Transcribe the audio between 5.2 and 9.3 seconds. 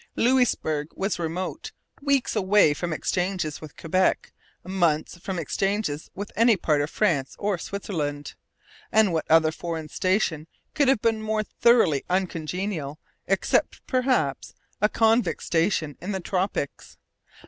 exchanges with any part of France or Switzerland. And what